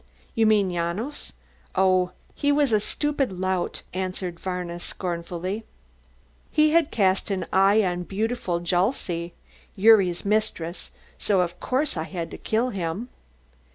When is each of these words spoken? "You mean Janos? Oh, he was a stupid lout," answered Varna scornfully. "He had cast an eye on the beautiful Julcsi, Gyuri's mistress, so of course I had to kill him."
"You 0.33 0.47
mean 0.47 0.71
Janos? 0.73 1.31
Oh, 1.75 2.09
he 2.33 2.51
was 2.51 2.71
a 2.73 2.79
stupid 2.79 3.31
lout," 3.39 3.83
answered 3.93 4.39
Varna 4.39 4.79
scornfully. 4.79 5.63
"He 6.49 6.71
had 6.71 6.89
cast 6.89 7.29
an 7.29 7.45
eye 7.53 7.83
on 7.83 7.99
the 7.99 8.05
beautiful 8.05 8.61
Julcsi, 8.61 9.33
Gyuri's 9.77 10.25
mistress, 10.25 10.89
so 11.19 11.41
of 11.41 11.59
course 11.59 11.97
I 11.97 12.05
had 12.05 12.31
to 12.31 12.39
kill 12.39 12.69
him." 12.71 13.09